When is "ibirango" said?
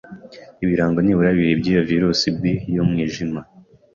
0.63-0.99